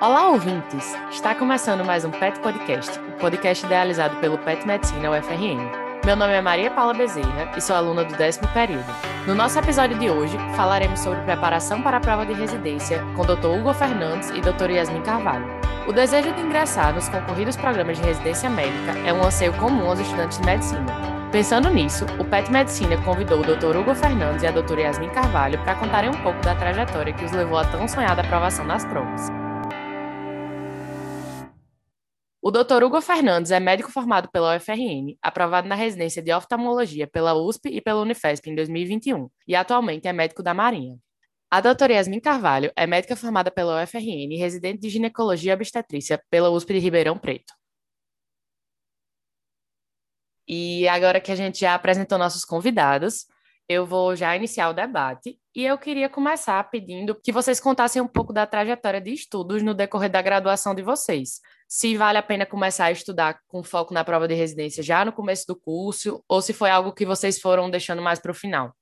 [0.00, 0.96] Olá, ouvintes!
[1.10, 5.58] Está começando mais um PET Podcast, o podcast idealizado pelo PET Medicina UFRN.
[6.06, 8.86] Meu nome é Maria Paula Bezerra e sou aluna do décimo período.
[9.26, 13.58] No nosso episódio de hoje, falaremos sobre preparação para a prova de residência com Dr.
[13.58, 14.70] Hugo Fernandes e Dr.
[14.70, 15.48] Yasmin Carvalho.
[15.88, 19.98] O desejo de ingressar nos concorridos programas de residência médica é um anseio comum aos
[19.98, 20.86] estudantes de medicina.
[21.32, 23.76] Pensando nisso, o PET Medicina convidou o Dr.
[23.76, 24.80] Hugo Fernandes e a Dra.
[24.80, 28.64] Yasmin Carvalho para contarem um pouco da trajetória que os levou à tão sonhada aprovação
[28.64, 29.37] nas provas.
[32.48, 32.82] O Dr.
[32.82, 37.78] Hugo Fernandes é médico formado pela UFRN, aprovado na residência de oftalmologia pela USP e
[37.78, 40.96] pela Unifesp em 2021, e atualmente é médico da Marinha.
[41.50, 46.24] A doutora Yasmin Carvalho é médica formada pela UFRN e residente de ginecologia e obstetrícia
[46.30, 47.52] pela USP de Ribeirão Preto.
[50.48, 53.26] E agora que a gente já apresentou nossos convidados,
[53.68, 58.08] eu vou já iniciar o debate e eu queria começar pedindo que vocês contassem um
[58.08, 61.42] pouco da trajetória de estudos no decorrer da graduação de vocês.
[61.70, 65.12] Se vale a pena começar a estudar com foco na prova de residência já no
[65.12, 68.72] começo do curso, ou se foi algo que vocês foram deixando mais para o final.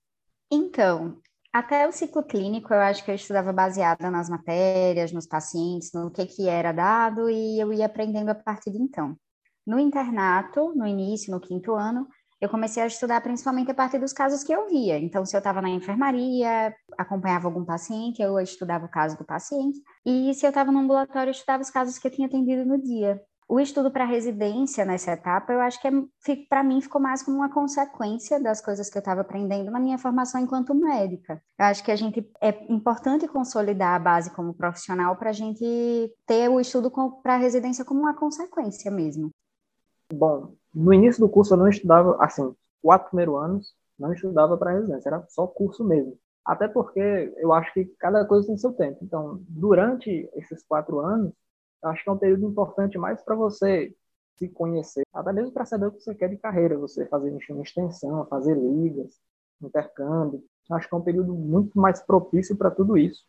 [0.49, 1.21] Então,
[1.53, 6.13] até o ciclo clínico, eu acho que eu estudava baseada nas matérias, nos pacientes, no
[6.13, 9.17] que, que era dado, e eu ia aprendendo a partir de então.
[9.67, 12.07] No internato, no início, no quinto ano,
[12.41, 14.97] eu comecei a estudar principalmente a partir dos casos que eu via.
[14.97, 19.81] Então, se eu estava na enfermaria, acompanhava algum paciente, eu estudava o caso do paciente.
[20.05, 22.81] E se eu estava no ambulatório, eu estudava os casos que eu tinha atendido no
[22.81, 23.21] dia.
[23.49, 25.93] O estudo para residência nessa etapa, eu acho que é,
[26.49, 29.99] para mim ficou mais como uma consequência das coisas que eu estava aprendendo na minha
[29.99, 31.41] formação enquanto médica.
[31.57, 36.13] Eu acho que a gente é importante consolidar a base como profissional para a gente
[36.27, 36.91] ter o estudo
[37.23, 39.31] para residência como uma consequência mesmo.
[40.13, 42.53] Bom, no início do curso eu não estudava, assim,
[42.83, 46.19] quatro primeiros anos, não estudava para residência, era só curso mesmo.
[46.47, 48.99] Até porque eu acho que cada coisa tem seu tempo.
[49.03, 51.33] Então, durante esses quatro anos,
[51.83, 53.93] eu acho que é um período importante mais para você
[54.37, 57.63] se conhecer, até mesmo para saber o que você quer de carreira, você fazer uma
[57.63, 59.19] extensão, fazer ligas,
[59.63, 60.43] intercâmbio.
[60.71, 63.25] Acho que é um período muito mais propício para tudo isso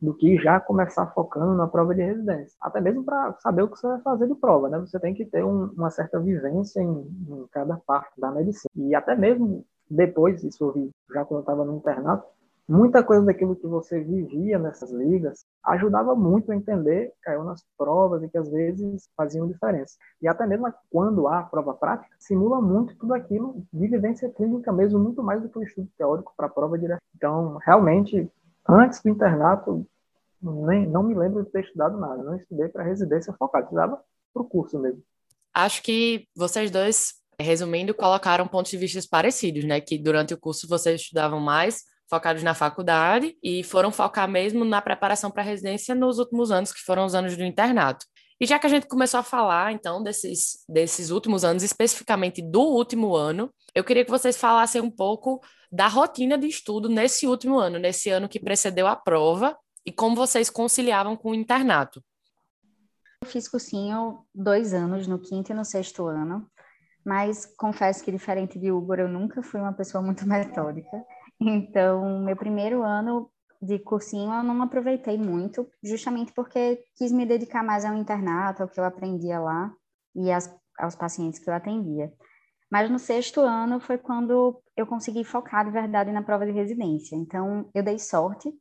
[0.00, 2.56] do que já começar focando na prova de residência.
[2.60, 4.78] Até mesmo para saber o que você vai fazer de prova, né?
[4.80, 8.70] Você tem que ter um, uma certa vivência em, em, cada parte da medicina.
[8.74, 12.26] E até mesmo depois, isso eu vi já quando eu estava no internato,
[12.68, 18.22] muita coisa daquilo que você vivia nessas ligas ajudava muito a entender, caiu nas provas
[18.22, 19.96] e que às vezes faziam diferença.
[20.20, 24.98] E até mesmo quando há prova prática, simula muito tudo aquilo de vivência clínica mesmo,
[24.98, 27.00] muito mais do que o estudo teórico para a prova direta.
[27.16, 28.30] Então, realmente,
[28.68, 29.86] antes do internato,
[30.42, 32.22] nem, não me lembro de ter estudado nada.
[32.22, 34.00] Não estudei para residência focada, estudava
[34.32, 35.02] para o curso mesmo.
[35.54, 39.80] Acho que vocês dois, resumindo, colocaram pontos de vista parecidos, né?
[39.80, 44.82] Que durante o curso vocês estudavam mais focados na faculdade e foram focar mesmo na
[44.82, 48.04] preparação para a residência nos últimos anos, que foram os anos do internato.
[48.38, 52.60] E já que a gente começou a falar, então, desses, desses últimos anos, especificamente do
[52.60, 55.40] último ano, eu queria que vocês falassem um pouco
[55.70, 59.56] da rotina de estudo nesse último ano, nesse ano que precedeu a prova,
[59.86, 62.04] e como vocês conciliavam com o internato?
[63.22, 66.46] Eu fiz cursinho dois anos, no quinto e no sexto ano,
[67.02, 71.02] mas confesso que, diferente de Hugo, eu nunca fui uma pessoa muito metódica.
[71.44, 73.30] Então, meu primeiro ano
[73.60, 78.68] de cursinho eu não aproveitei muito, justamente porque quis me dedicar mais ao internato, ao
[78.68, 79.72] que eu aprendia lá
[80.14, 82.12] e às, aos pacientes que eu atendia.
[82.70, 87.16] Mas no sexto ano foi quando eu consegui focar de verdade na prova de residência.
[87.16, 88.52] Então, eu dei sorte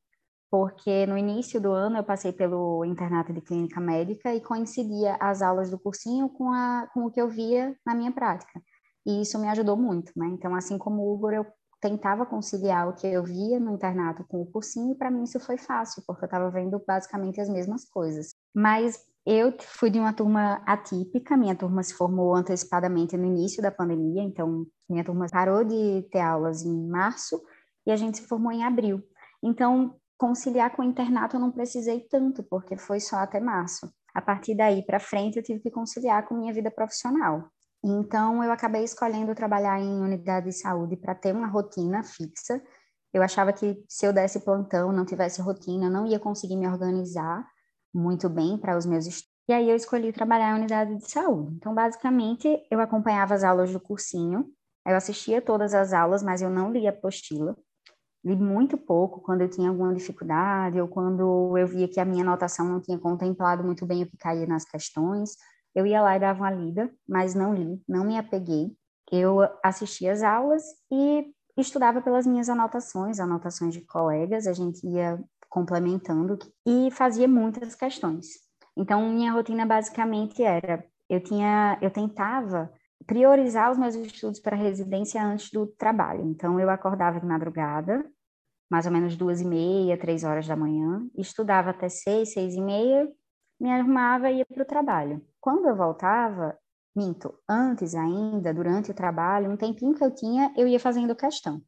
[0.49, 5.41] porque no início do ano eu passei pelo internato de clínica médica e coincidia as
[5.41, 8.61] aulas do cursinho com, a, com o que eu via na minha prática.
[9.05, 10.27] E isso me ajudou muito, né?
[10.27, 11.45] Então, assim como o Hugo, eu
[11.81, 15.39] tentava conciliar o que eu via no internato com o cursinho, e para mim isso
[15.39, 18.35] foi fácil, porque eu estava vendo basicamente as mesmas coisas.
[18.53, 23.71] Mas eu fui de uma turma atípica, minha turma se formou antecipadamente no início da
[23.71, 27.41] pandemia, então minha turma parou de ter aulas em março
[27.85, 29.03] e a gente se formou em abril.
[29.43, 33.91] Então, conciliar com o internato eu não precisei tanto, porque foi só até março.
[34.13, 37.49] A partir daí para frente eu tive que conciliar com minha vida profissional.
[37.83, 42.61] Então eu acabei escolhendo trabalhar em unidade de saúde para ter uma rotina fixa.
[43.13, 47.45] Eu achava que se eu desse plantão, não tivesse rotina, não ia conseguir me organizar
[47.93, 49.31] muito bem para os meus estudos.
[49.49, 51.55] E aí eu escolhi trabalhar em unidade de saúde.
[51.55, 54.45] Então, basicamente, eu acompanhava as aulas do cursinho,
[54.85, 57.57] eu assistia todas as aulas, mas eu não lia apostila
[58.23, 62.23] li muito pouco quando eu tinha alguma dificuldade ou quando eu via que a minha
[62.23, 65.31] anotação não tinha contemplado muito bem o que caía nas questões.
[65.75, 68.75] Eu ia lá e dava uma lida, mas não li, não me apeguei.
[69.11, 71.25] Eu assistia as aulas e
[71.57, 75.19] estudava pelas minhas anotações, anotações de colegas, a gente ia
[75.49, 78.27] complementando e fazia muitas questões.
[78.75, 82.71] Então, minha rotina basicamente era, eu tinha, eu tentava
[83.05, 86.25] priorizar os meus estudos para residência antes do trabalho.
[86.25, 88.05] Então, eu acordava de madrugada,
[88.69, 92.61] mais ou menos duas e meia, três horas da manhã, estudava até seis, seis e
[92.61, 93.11] meia,
[93.61, 95.21] me arrumava e ia para o trabalho.
[95.39, 96.57] Quando eu voltava,
[96.95, 101.61] minto, antes ainda, durante o trabalho, um tempinho que eu tinha, eu ia fazendo questão.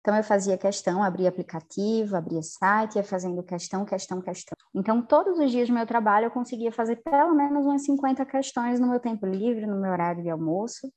[0.00, 4.56] Então, eu fazia questão, abria aplicativo, abria site, ia fazendo questão, questão, questão.
[4.74, 8.80] Então, todos os dias do meu trabalho, eu conseguia fazer pelo menos umas 50 questões
[8.80, 10.92] no meu tempo livre, no meu horário de almoço.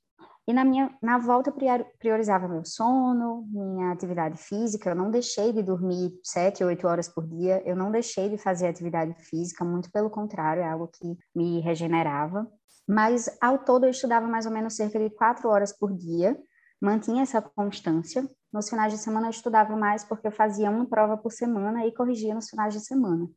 [0.48, 4.90] E na minha na volta eu priorizava meu sono, minha atividade física.
[4.90, 7.62] Eu não deixei de dormir sete, oito horas por dia.
[7.66, 9.64] Eu não deixei de fazer atividade física.
[9.64, 12.48] Muito pelo contrário, é algo que me regenerava.
[12.88, 16.38] Mas ao todo eu estudava mais ou menos cerca de quatro horas por dia.
[16.82, 18.28] Mantinha essa constância.
[18.52, 21.94] Nos finais de semana eu estudava mais porque eu fazia uma prova por semana e
[21.94, 23.30] corrigia nos finais de semana.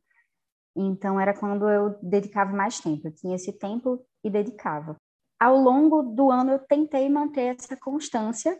[0.75, 3.07] Então era quando eu dedicava mais tempo.
[3.07, 4.97] Eu tinha esse tempo e dedicava.
[5.39, 8.57] Ao longo do ano eu tentei manter essa constância.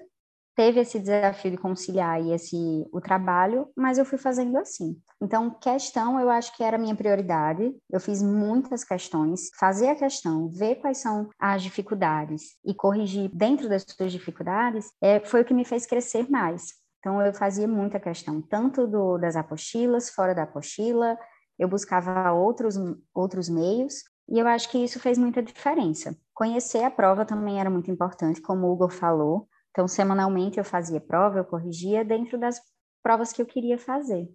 [0.56, 4.98] Teve esse desafio de conciliar esse o trabalho, mas eu fui fazendo assim.
[5.22, 7.76] Então, questão eu acho que era a minha prioridade.
[7.92, 13.68] Eu fiz muitas questões, fazer a questão, ver quais são as dificuldades e corrigir dentro
[13.68, 16.74] das suas dificuldades, é, foi o que me fez crescer mais.
[17.00, 21.18] Então, eu fazia muita questão, tanto do, das apostilas, fora da apostila,
[21.60, 22.76] eu buscava outros,
[23.14, 26.18] outros meios, e eu acho que isso fez muita diferença.
[26.34, 29.48] Conhecer a prova também era muito importante, como o Hugo falou.
[29.72, 32.60] Então, semanalmente eu fazia prova, eu corrigia dentro das
[33.04, 34.28] provas que eu queria fazer.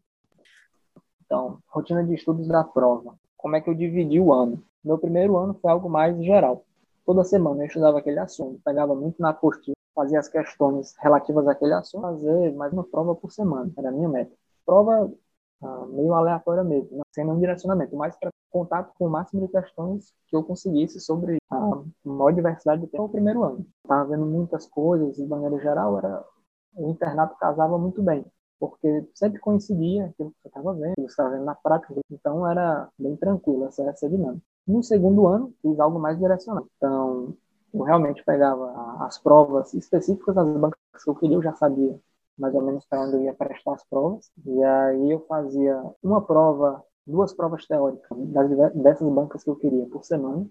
[1.25, 3.19] Então, rotina de estudos da prova.
[3.37, 4.63] Como é que eu dividi o ano?
[4.85, 6.65] Meu primeiro ano foi algo mais geral.
[7.05, 11.73] Toda semana eu estudava aquele assunto, pegava muito na apostila, fazia as questões relativas àquele
[11.73, 14.33] assunto, fazer mais uma prova por semana, era a minha meta.
[14.65, 15.11] Prova
[15.63, 20.13] ah, meio aleatória mesmo, sem nenhum direcionamento, mas para contato com o máximo de questões
[20.27, 23.67] que eu conseguisse sobre a maior diversidade de temas no primeiro ano.
[23.83, 26.25] Estava vendo muitas coisas, de maneira geral, era
[26.75, 28.25] o internato casava muito bem,
[28.59, 33.17] porque sempre coincidia aquilo que você estava vendo, estava vendo na prática, então era bem
[33.17, 34.43] tranquilo essa, essa dinâmica.
[34.67, 36.69] No segundo ano, fiz algo mais direcionado.
[36.77, 37.35] Então,
[37.73, 41.99] eu realmente pegava as provas específicas das bancas que eu queria, eu já sabia
[42.41, 44.31] mais ou menos para onde eu ia prestar as provas.
[44.45, 49.87] E aí eu fazia uma prova, duas provas teóricas das, dessas bancas que eu queria
[49.87, 50.47] por semana.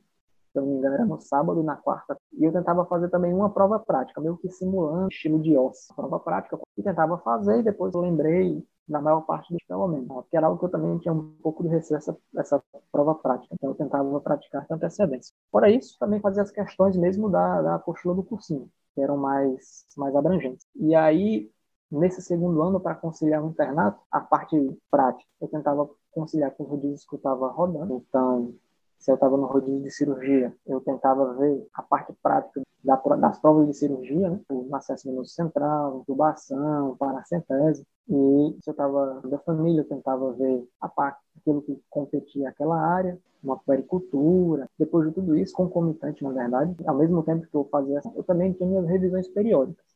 [0.51, 2.17] Se eu não me engano, era no sábado e na quarta.
[2.33, 5.93] E eu tentava fazer também uma prova prática, meio que simulando estilo de OSS.
[5.95, 10.07] Prova prática, e tentava fazer, e depois eu lembrei na maior parte dos pelo menos.
[10.07, 13.53] Porque era algo que eu também tinha um pouco de receio essa, essa prova prática.
[13.53, 15.33] Então eu tentava praticar com antecedência.
[15.51, 19.85] Fora isso, também fazia as questões mesmo da, da apostila do cursinho, que eram mais,
[19.95, 20.65] mais abrangentes.
[20.75, 21.51] E aí
[21.91, 24.55] Nesse segundo ano, para conciliar o internato, a parte
[24.91, 28.03] prática, eu tentava conciliar com os rodízios que eu estava rodando.
[28.07, 28.53] Então,
[28.99, 33.67] se eu estava no rodízio de cirurgia, eu tentava ver a parte prática das provas
[33.67, 34.39] de cirurgia, né?
[34.49, 37.83] o acesso venoso central, intubação, paracentese.
[38.07, 42.79] E se eu estava da família, eu tentava ver a parte, aquilo que competia aquela
[42.79, 44.69] área, uma puericultura.
[44.77, 48.53] Depois de tudo isso, concomitante, na verdade, ao mesmo tempo que eu fazia, eu também
[48.53, 49.88] tinha minhas revisões periódicas.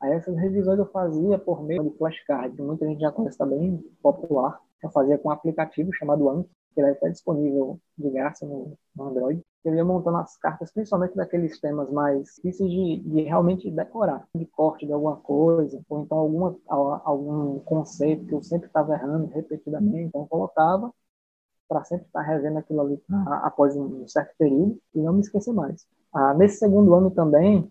[0.00, 3.78] Aí essas revisões eu fazia por meio de flashcard, que muita gente já conhece, bem
[4.02, 4.58] popular.
[4.82, 9.04] Eu fazia com um aplicativo chamado Anki, que ele é disponível de graça no, no
[9.04, 9.42] Android.
[9.62, 14.46] Eu ia montando as cartas, principalmente daqueles temas mais difíceis de, de, realmente decorar, de
[14.46, 20.04] corte de alguma coisa, ou então alguma, algum conceito que eu sempre estava errando repetidamente.
[20.04, 20.90] Então eu colocava
[21.68, 23.00] para sempre estar revendo aquilo ali
[23.42, 25.86] após um certo período e não me esquecer mais.
[26.12, 27.70] Ah, nesse segundo ano também,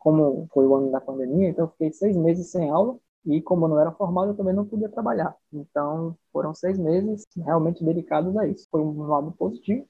[0.00, 3.66] como foi o ano da pandemia, então eu fiquei seis meses sem aula e como
[3.66, 5.36] eu não era formado, eu também não podia trabalhar.
[5.52, 8.66] Então foram seis meses realmente dedicados a isso.
[8.70, 9.86] Foi um lado positivo,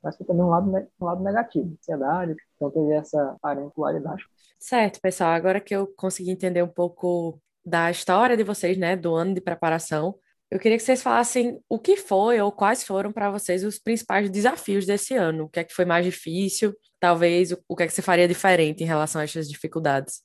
[0.00, 4.22] mas foi também um lado, um lado negativo, ansiedade, então teve essa parentularidade.
[4.60, 9.12] Certo, pessoal, agora que eu consegui entender um pouco da história de vocês, né, do
[9.14, 10.14] ano de preparação,
[10.50, 14.30] eu queria que vocês falassem o que foi ou quais foram para vocês os principais
[14.30, 15.44] desafios desse ano.
[15.44, 16.74] O que é que foi mais difícil?
[17.00, 20.22] Talvez o que é que você faria diferente em relação a essas dificuldades?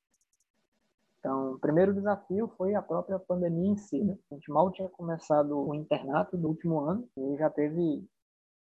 [1.19, 4.03] Então, o primeiro desafio foi a própria pandemia em si.
[4.03, 4.17] Né?
[4.31, 8.03] A gente mal tinha começado o internato do último ano e já teve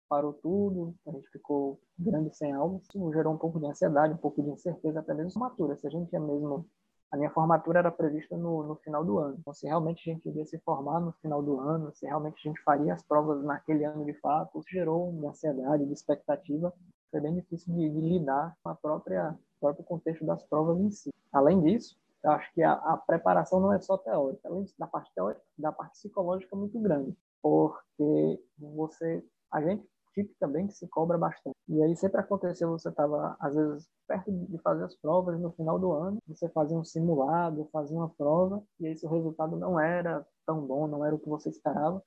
[0.08, 4.18] parou tudo, a gente ficou grande sem aulas, isso gerou um pouco de ansiedade, um
[4.18, 5.78] pouco de incerteza, até mesmo formatura.
[5.78, 6.68] Se a gente ia mesmo
[7.12, 9.36] a minha formatura era prevista no, no final do ano.
[9.38, 12.50] Então, se realmente a gente iria se formar no final do ano, se realmente a
[12.50, 16.74] gente faria as provas naquele ano de fato, isso gerou uma ansiedade, de expectativa.
[17.12, 21.14] Foi bem difícil de, de lidar com a própria próprio contexto das provas em si.
[21.32, 25.14] Além disso, eu acho que a, a, preparação não é só teórica, além da parte
[25.14, 31.56] teórica, da parte psicológica muito grande, porque você, a gente típica que se cobra bastante.
[31.68, 35.80] E aí sempre aconteceu, você estava, às vezes, perto de fazer as provas no final
[35.80, 40.26] do ano, você fazia um simulado, fazia uma prova, e aí seu resultado não era
[40.46, 42.04] tão bom, não era o que você esperava,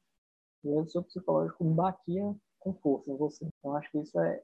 [0.63, 3.47] e aí o seu psicológico batia com força em você.
[3.59, 4.43] Então acho que isso é,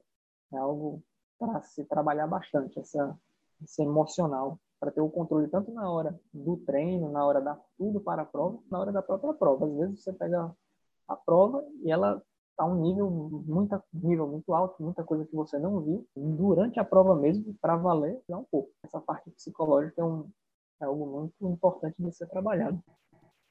[0.53, 1.01] é algo
[1.39, 3.17] para se trabalhar bastante, essa,
[3.63, 7.99] esse emocional, para ter o controle tanto na hora do treino, na hora da tudo
[7.99, 9.65] para a prova, na hora da própria prova.
[9.65, 10.51] Às vezes você pega
[11.07, 12.21] a prova e ela
[12.57, 16.85] a um nível muita nível muito alto, muita coisa que você não viu durante a
[16.85, 18.69] prova mesmo para valer já um pouco.
[18.83, 20.29] Essa parte psicológica é, um,
[20.79, 22.79] é algo muito importante de ser trabalhado.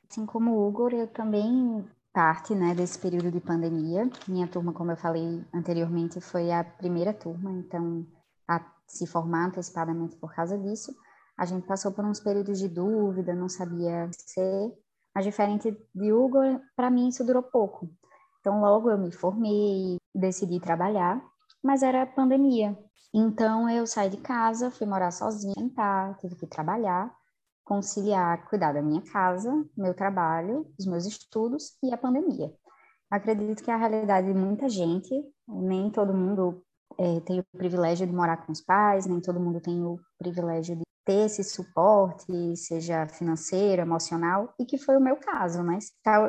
[0.09, 4.09] Assim como o Hugo, eu também parte né, desse período de pandemia.
[4.27, 8.07] Minha turma, como eu falei anteriormente, foi a primeira turma, então
[8.49, 10.95] a se formar antecipadamente por causa disso.
[11.37, 14.73] A gente passou por uns períodos de dúvida, não sabia ser,
[15.15, 16.39] mas diferente de Hugo,
[16.77, 17.89] para mim isso durou pouco.
[18.41, 21.23] Então, logo eu me formei, decidi trabalhar,
[21.63, 22.77] mas era pandemia.
[23.13, 25.55] Então, eu saí de casa, fui morar sozinha,
[26.21, 27.15] tive que trabalhar,
[27.71, 32.53] conciliar, cuidar da minha casa, meu trabalho, os meus estudos e a pandemia.
[33.09, 35.09] Acredito que é a realidade de muita gente,
[35.47, 36.65] nem todo mundo
[36.99, 40.75] é, tem o privilégio de morar com os pais, nem todo mundo tem o privilégio
[40.75, 45.79] de ter esse suporte, seja financeiro, emocional, e que foi o meu caso, né?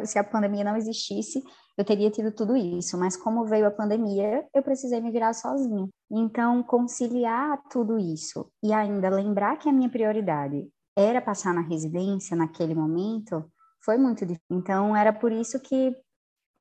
[0.05, 1.41] Se a pandemia não existisse,
[1.75, 5.88] eu teria tido tudo isso, mas como veio a pandemia, eu precisei me virar sozinha.
[6.12, 12.36] Então, conciliar tudo isso e ainda lembrar que a minha prioridade era passar na residência
[12.36, 13.50] naquele momento,
[13.83, 14.45] foi muito difícil.
[14.50, 15.95] Então, era por isso que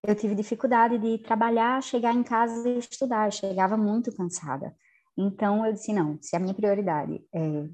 [0.07, 3.27] eu tive dificuldade de trabalhar, chegar em casa e estudar.
[3.27, 4.75] Eu chegava muito cansada.
[5.17, 7.69] Então, eu disse: não, se a minha prioridade é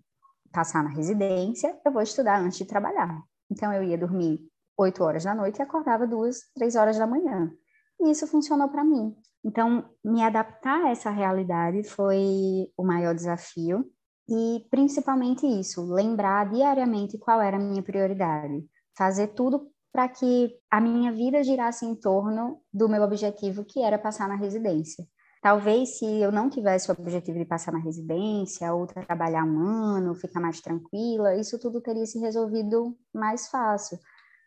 [0.52, 3.22] passar na residência, eu vou estudar antes de trabalhar.
[3.50, 4.40] Então, eu ia dormir
[4.76, 7.52] 8 horas da noite e acordava duas, três horas da manhã.
[8.00, 9.14] E isso funcionou para mim.
[9.44, 13.88] Então, me adaptar a essa realidade foi o maior desafio.
[14.28, 18.64] E principalmente isso, lembrar diariamente qual era a minha prioridade.
[18.96, 23.98] Fazer tudo para que a minha vida girasse em torno do meu objetivo, que era
[23.98, 25.06] passar na residência.
[25.40, 30.14] Talvez se eu não tivesse o objetivo de passar na residência ou trabalhar um ano,
[30.14, 33.98] ficar mais tranquila, isso tudo teria se resolvido mais fácil.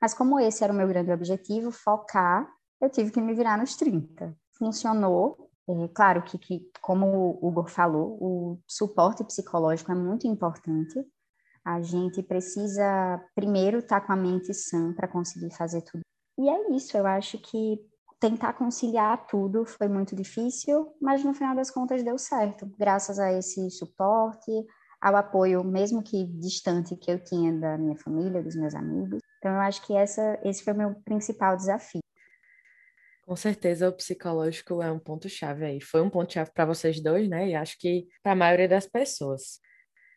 [0.01, 2.47] Mas como esse era o meu grande objetivo, focar,
[2.81, 4.35] eu tive que me virar nos 30.
[4.57, 5.48] Funcionou.
[5.69, 11.05] É, claro que, que, como o Hugo falou, o suporte psicológico é muito importante.
[11.63, 16.01] A gente precisa, primeiro, estar tá com a mente sã para conseguir fazer tudo.
[16.39, 17.79] E é isso, eu acho que
[18.19, 23.31] tentar conciliar tudo foi muito difícil, mas no final das contas deu certo, graças a
[23.31, 24.51] esse suporte,
[24.99, 29.21] ao apoio, mesmo que distante, que eu tinha da minha família, dos meus amigos.
[29.37, 32.01] Então, eu acho que essa, esse foi o meu principal desafio.
[33.29, 35.79] Com certeza, o psicológico é um ponto-chave aí.
[35.79, 37.49] Foi um ponto-chave para vocês dois, né?
[37.49, 39.59] E acho que para a maioria das pessoas.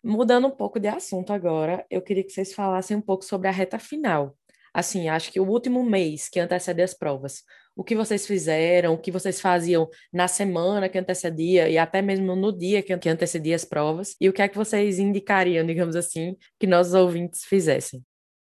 [0.03, 3.51] Mudando um pouco de assunto agora, eu queria que vocês falassem um pouco sobre a
[3.51, 4.35] reta final.
[4.73, 7.43] Assim, acho que o último mês que antecede as provas,
[7.77, 12.35] o que vocês fizeram, o que vocês faziam na semana que antecedia e até mesmo
[12.35, 16.35] no dia que antecedia as provas, e o que é que vocês indicariam, digamos assim,
[16.59, 18.03] que nossos ouvintes fizessem?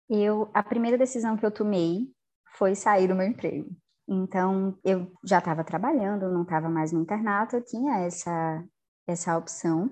[0.08, 2.08] Eu, a primeira decisão que eu tomei
[2.56, 3.76] foi sair do meu emprego.
[4.08, 8.64] Então, eu já estava trabalhando, não estava mais no internato, eu tinha essa,
[9.08, 9.90] essa opção.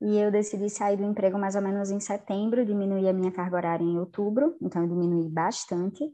[0.00, 3.56] E eu decidi sair do emprego mais ou menos em setembro, diminuir a minha carga
[3.56, 6.04] horária em outubro, então eu diminuí bastante.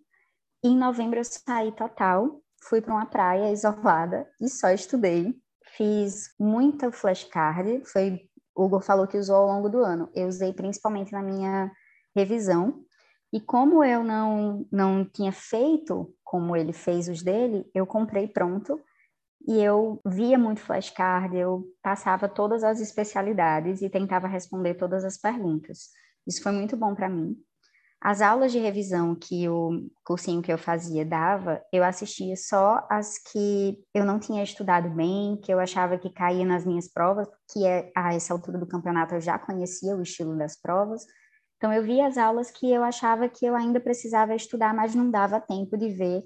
[0.63, 5.35] E em novembro eu saí total, fui para uma praia isolada e só estudei.
[5.77, 8.21] Fiz muita flashcard, foi
[8.55, 10.09] o Hugo falou que usou ao longo do ano.
[10.15, 11.73] Eu usei principalmente na minha
[12.15, 12.85] revisão.
[13.33, 18.81] E como eu não, não tinha feito como ele fez os dele, eu comprei pronto
[19.47, 25.19] e eu via muito flashcard, eu passava todas as especialidades e tentava responder todas as
[25.19, 25.91] perguntas.
[26.27, 27.37] Isso foi muito bom para mim.
[28.01, 33.17] As aulas de revisão que o cursinho que eu fazia dava, eu assistia só as
[33.19, 37.67] que eu não tinha estudado bem, que eu achava que caía nas minhas provas, que
[37.67, 41.07] é, a essa altura do campeonato eu já conhecia o estilo das provas.
[41.65, 45.11] Então eu via as aulas que eu achava que eu ainda precisava estudar, mas não
[45.11, 46.23] dava tempo de ver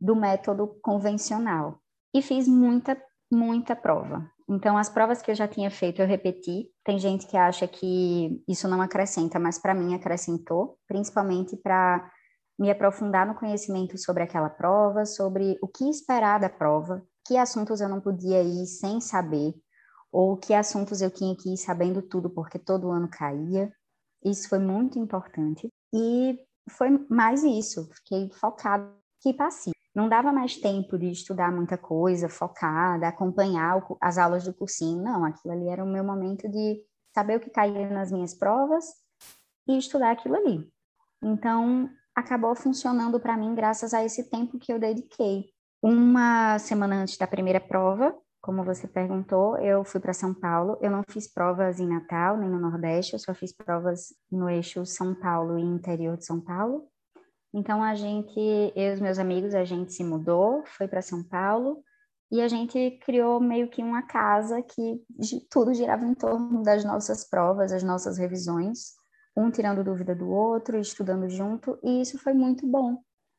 [0.00, 1.78] do método convencional
[2.12, 3.00] e fiz muita,
[3.32, 4.28] muita prova.
[4.48, 6.66] Então, as provas que eu já tinha feito, eu repeti.
[6.84, 12.10] Tem gente que acha que isso não acrescenta, mas para mim acrescentou, principalmente para
[12.58, 17.80] me aprofundar no conhecimento sobre aquela prova, sobre o que esperar da prova, que assuntos
[17.80, 19.54] eu não podia ir sem saber,
[20.10, 23.70] ou que assuntos eu tinha que ir sabendo tudo, porque todo ano caía.
[24.24, 25.68] Isso foi muito importante.
[25.92, 26.38] E
[26.70, 29.74] foi mais isso, fiquei focada que passiva.
[29.94, 35.02] não dava mais tempo de estudar muita coisa, focada, acompanhar as aulas do cursinho.
[35.02, 36.80] Não, aquilo ali era o meu momento de
[37.14, 38.84] saber o que caía nas minhas provas
[39.68, 40.70] e estudar aquilo ali.
[41.22, 45.50] Então, acabou funcionando para mim graças a esse tempo que eu dediquei.
[45.82, 50.78] Uma semana antes da primeira prova, como você perguntou, eu fui para São Paulo.
[50.80, 54.84] Eu não fiz provas em Natal nem no Nordeste, eu só fiz provas no eixo
[54.86, 56.88] São Paulo e interior de São Paulo.
[57.52, 58.38] Então a gente,
[58.74, 61.82] eu e os meus amigos, a gente se mudou, foi para São Paulo
[62.30, 65.02] e a gente criou meio que uma casa que
[65.50, 68.92] tudo girava em torno das nossas provas, as nossas revisões,
[69.36, 72.98] um tirando dúvida do outro, estudando junto, e isso foi muito bom,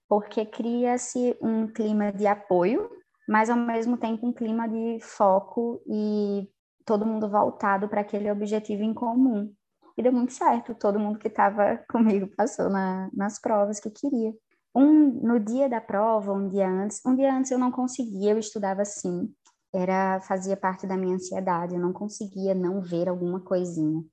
[0.10, 2.90] porque cria-se um clima de apoio,
[3.32, 6.50] mas ao mesmo tempo um clima de foco e
[6.86, 9.50] todo mundo voltado para aquele objetivo em comum.
[9.98, 14.34] E deu muito certo, todo mundo que estava comigo passou na, nas provas que queria.
[14.76, 18.38] Um, no dia da prova, um dia antes, um dia antes eu não conseguia, eu
[18.38, 19.34] estudava assim,
[19.74, 24.04] era fazia parte da minha ansiedade, eu não conseguia não ver alguma coisinha.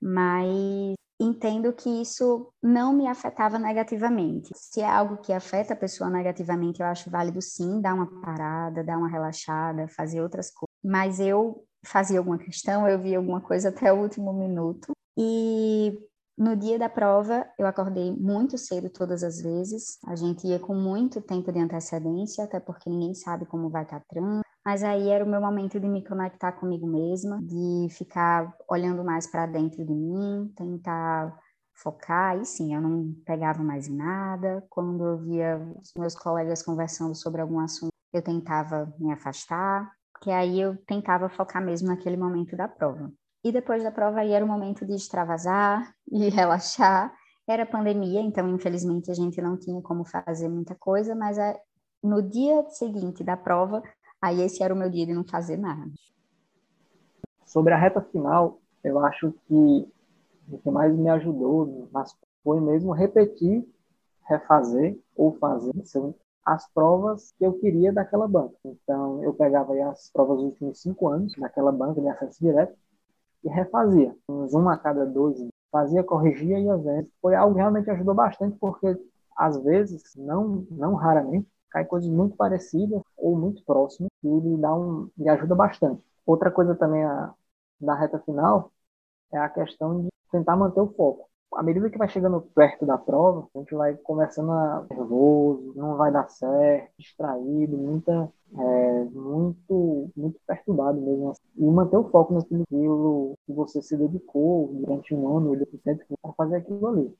[0.00, 4.50] Mas entendo que isso não me afetava negativamente.
[4.54, 8.84] Se é algo que afeta a pessoa negativamente, eu acho válido sim dar uma parada,
[8.84, 10.74] dar uma relaxada, fazer outras coisas.
[10.82, 14.92] Mas eu fazia alguma questão, eu via alguma coisa até o último minuto.
[15.16, 15.98] E
[16.36, 19.98] no dia da prova, eu acordei muito cedo todas as vezes.
[20.06, 24.02] A gente ia com muito tempo de antecedência, até porque ninguém sabe como vai estar
[24.08, 24.43] trânsito.
[24.64, 29.26] Mas aí era o meu momento de me conectar comigo mesma, de ficar olhando mais
[29.26, 31.38] para dentro de mim, tentar
[31.74, 32.38] focar.
[32.40, 34.64] E sim, eu não pegava mais em nada.
[34.70, 39.90] Quando eu via os meus colegas conversando sobre algum assunto, eu tentava me afastar,
[40.22, 43.12] que aí eu tentava focar mesmo naquele momento da prova.
[43.44, 47.12] E depois da prova aí era o momento de extravasar e relaxar.
[47.46, 51.36] Era pandemia, então infelizmente a gente não tinha como fazer muita coisa, mas
[52.02, 53.82] no dia seguinte da prova,
[54.24, 55.84] aí esse era o meu dia de não fazer nada.
[57.44, 59.88] Sobre a reta final, eu acho que
[60.50, 61.88] o que mais me ajudou
[62.42, 63.66] foi mesmo repetir,
[64.26, 65.72] refazer ou fazer
[66.44, 68.56] as provas que eu queria daquela banca.
[68.64, 72.76] Então, eu pegava as provas dos últimos cinco anos daquela banca de acesso direto
[73.42, 75.38] e refazia, uns uma a cada dois,
[75.70, 78.96] fazia, corrigia e às vezes foi algo que realmente ajudou bastante, porque
[79.36, 85.10] às vezes, não, não raramente, cai coisas muito parecidas ou muito próximas ele dá um,
[85.18, 86.02] e ajuda bastante.
[86.26, 87.32] Outra coisa também a,
[87.80, 88.72] da reta final
[89.32, 92.98] é a questão de tentar manter o foco à medida que vai chegando perto da
[92.98, 100.10] prova, a gente vai começando a nervoso, não vai dar certo, distraído, muita, é, muito,
[100.16, 101.30] muito perturbado mesmo.
[101.30, 101.42] Assim.
[101.56, 102.64] E manter o foco naquilo
[103.46, 107.16] que você se dedicou durante um ano, ou tempo para fazer aquilo ali.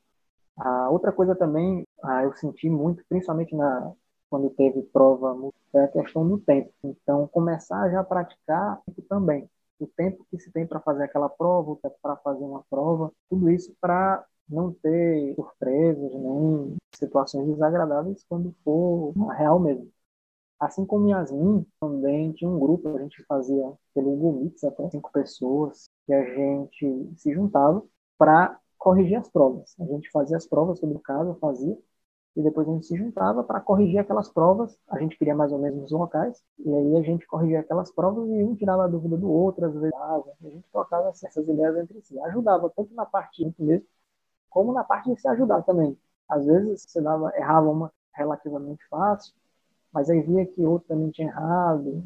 [0.57, 1.87] A outra coisa também,
[2.23, 3.93] eu senti muito, principalmente na,
[4.30, 5.37] quando teve prova,
[5.74, 6.72] é a questão do tempo.
[6.82, 11.72] Então, começar já a praticar também o tempo que se tem para fazer aquela prova,
[11.72, 18.24] o tempo para fazer uma prova, tudo isso para não ter surpresas nem situações desagradáveis
[18.28, 19.90] quando for real mesmo.
[20.58, 25.88] Assim como Yasmin, também tinha um grupo, a gente fazia pelo Google até cinco pessoas,
[26.06, 27.82] que a gente se juntava
[28.16, 29.74] para corrigir as provas.
[29.80, 31.76] A gente fazia as provas sobre o caso, fazia,
[32.37, 34.77] e depois a gente se juntava para corrigir aquelas provas.
[34.88, 38.29] A gente queria mais ou menos os locais, e aí a gente corrigia aquelas provas
[38.29, 41.77] e um tirava a dúvida do outro, às vezes dava, a gente trocava essas ideias
[41.77, 42.18] entre si.
[42.20, 43.87] Ajudava tanto na parte mesmo,
[44.51, 45.97] como na parte de se ajudar também.
[46.29, 49.35] Às vezes você dava, errava uma relativamente fácil,
[49.92, 52.05] mas aí via que outro também tinha errado,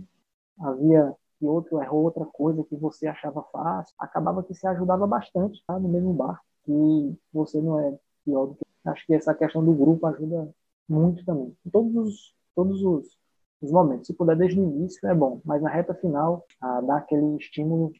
[0.60, 5.62] havia que outro errou outra coisa que você achava fácil, acabava que se ajudava bastante
[5.66, 5.78] tá?
[5.78, 9.74] no mesmo bar, que você não é pior do que Acho que essa questão do
[9.74, 10.48] grupo ajuda
[10.88, 11.56] muito também.
[11.66, 13.18] Em todos os, todos os,
[13.60, 14.06] os momentos.
[14.06, 15.40] Se puder desde o início, é bom.
[15.44, 17.92] Mas na reta final, ah, dá aquele estímulo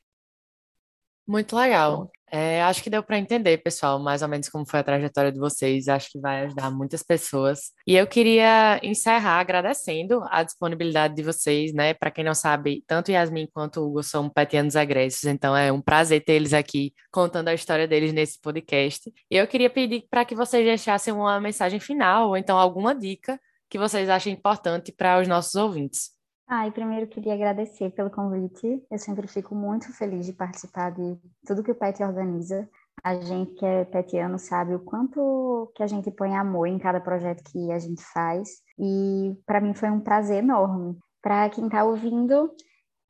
[1.29, 2.11] muito legal.
[2.31, 5.39] É, acho que deu para entender, pessoal, mais ou menos como foi a trajetória de
[5.39, 5.89] vocês.
[5.89, 7.73] Acho que vai ajudar muitas pessoas.
[7.87, 11.95] E eu queria encerrar agradecendo a disponibilidade de vocês, né?
[11.95, 16.23] Para quem não sabe, tanto Yasmin quanto Hugo são petianos agressos, então é um prazer
[16.23, 19.11] ter eles aqui contando a história deles nesse podcast.
[19.31, 23.41] E eu queria pedir para que vocês deixassem uma mensagem final, ou então alguma dica
[23.71, 26.18] que vocês achem importante para os nossos ouvintes.
[26.51, 28.83] Ah, e primeiro queria agradecer pelo convite.
[28.91, 32.67] Eu sempre fico muito feliz de participar de tudo que o PET organiza.
[33.05, 37.01] A gente que é petiano sabe o quanto que a gente põe amor em cada
[37.03, 38.49] projeto que a gente faz.
[38.79, 40.97] E para mim foi um prazer enorme.
[41.21, 42.51] Para quem está ouvindo,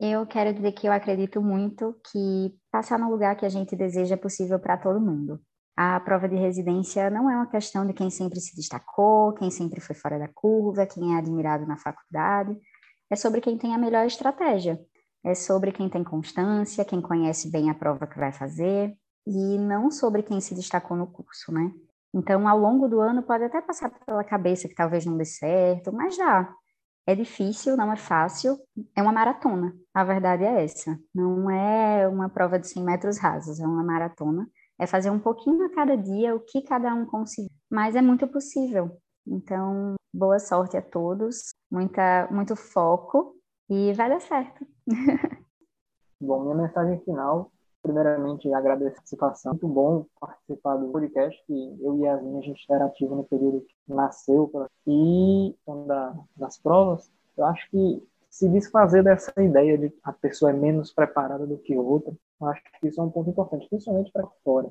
[0.00, 4.14] eu quero dizer que eu acredito muito que passar no lugar que a gente deseja
[4.14, 5.40] é possível para todo mundo.
[5.76, 9.80] A prova de residência não é uma questão de quem sempre se destacou, quem sempre
[9.80, 12.58] foi fora da curva, quem é admirado na faculdade.
[13.10, 14.80] É sobre quem tem a melhor estratégia.
[15.24, 19.90] É sobre quem tem constância, quem conhece bem a prova que vai fazer, e não
[19.90, 21.70] sobre quem se destacou no curso, né?
[22.14, 25.92] Então, ao longo do ano, pode até passar pela cabeça que talvez não dê certo,
[25.92, 26.52] mas dá.
[27.06, 28.58] É difícil, não é fácil,
[28.94, 29.74] é uma maratona.
[29.94, 30.98] A verdade é essa.
[31.14, 34.48] Não é uma prova de 100 metros rasos, é uma maratona.
[34.78, 37.50] É fazer um pouquinho a cada dia, o que cada um conseguir.
[37.70, 38.98] Mas é muito possível.
[39.30, 43.36] Então, boa sorte a todos, muita, muito foco
[43.68, 44.66] e vai dar certo.
[46.20, 49.52] Bom, minha mensagem final primeiramente agradecer a participação.
[49.52, 53.60] Muito bom participar do podcast, que eu e Yasmin, a gente era ativo no período
[53.60, 54.50] que nasceu.
[54.86, 55.54] E
[55.86, 60.92] da, das provas, eu acho que se desfazer dessa ideia de a pessoa é menos
[60.92, 64.70] preparada do que outra, eu acho que isso é um ponto importante, principalmente para fora.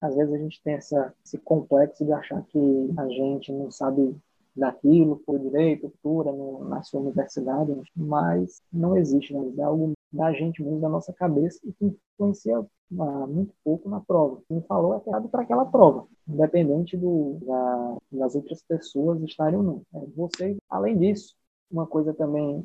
[0.00, 4.16] Às vezes a gente tem essa, esse complexo de achar que a gente não sabe
[4.54, 6.32] daquilo, por direito, cultura,
[6.64, 9.52] na sua universidade, mas não existe, né?
[9.56, 12.58] é algo da gente mesmo, da nossa cabeça, e que influencia
[12.98, 14.40] ah, muito pouco na prova.
[14.48, 19.62] Quem falou é errado para aquela prova, independente do, da, das outras pessoas estarem ou
[19.62, 19.82] não.
[19.94, 21.34] É, você, além disso,
[21.70, 22.62] uma coisa também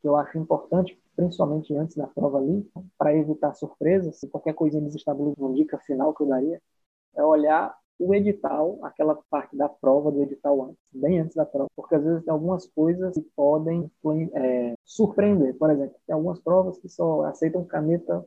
[0.00, 2.68] que eu acho importante, principalmente antes da prova ali,
[2.98, 6.60] para evitar surpresas, se qualquer coisinha desestabiliza, uma dica final que eu daria,
[7.16, 11.68] é olhar o edital, aquela parte da prova do edital antes, bem antes da prova,
[11.76, 13.90] porque às vezes tem algumas coisas que podem
[14.34, 15.56] é, surpreender.
[15.56, 18.26] Por exemplo, tem algumas provas que só aceitam caneta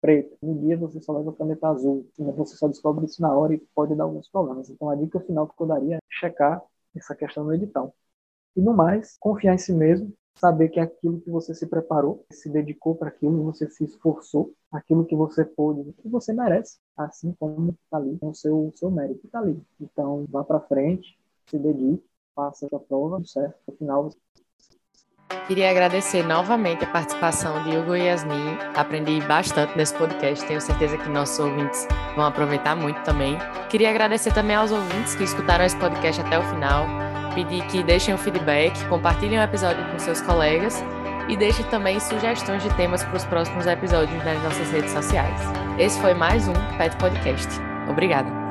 [0.00, 0.36] preta.
[0.42, 2.06] No dia você só leva caneta azul.
[2.18, 4.68] Você só descobre isso na hora e pode dar alguns problemas.
[4.68, 6.60] Então a dica final que eu daria é checar
[6.96, 7.94] essa questão no edital.
[8.56, 12.48] E no mais, confiar em si mesmo, saber que aquilo que você se preparou, se
[12.48, 17.70] dedicou para aquilo, você se esforçou, aquilo que você pôde, que você merece, assim como
[17.70, 19.60] está ali, o seu, seu mérito está ali.
[19.80, 23.56] Então, vá para frente, se dedique, faça a prova, certo?
[23.68, 24.18] No final, você
[25.46, 28.56] Queria agradecer novamente a participação de Hugo e Yasmin.
[28.76, 33.36] Aprendi bastante nesse podcast, tenho certeza que nossos ouvintes vão aproveitar muito também.
[33.68, 37.01] Queria agradecer também aos ouvintes que escutaram esse podcast até o final
[37.34, 40.82] pedir que deixem o feedback, compartilhem o episódio com seus colegas
[41.28, 45.40] e deixem também sugestões de temas para os próximos episódios nas nossas redes sociais.
[45.78, 47.48] Esse foi mais um Pet Podcast.
[47.88, 48.41] Obrigada!